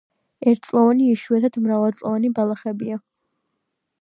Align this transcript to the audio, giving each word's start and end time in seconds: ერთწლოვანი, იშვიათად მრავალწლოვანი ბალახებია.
ერთწლოვანი, 0.51 1.09
იშვიათად 1.17 1.61
მრავალწლოვანი 1.67 2.35
ბალახებია. 2.41 3.03